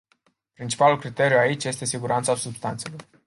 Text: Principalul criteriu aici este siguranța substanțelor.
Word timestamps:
Principalul 0.53 0.99
criteriu 0.99 1.37
aici 1.37 1.63
este 1.63 1.85
siguranța 1.85 2.35
substanțelor. 2.35 3.05